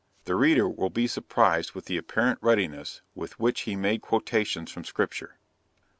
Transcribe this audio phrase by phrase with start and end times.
[0.25, 4.83] The reader will be surprised with the apparent readiness with which he made quotations from
[4.83, 5.37] Scripture.